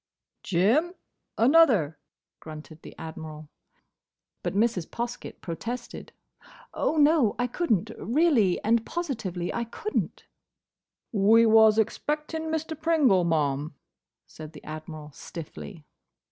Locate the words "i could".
7.37-7.71, 9.53-9.95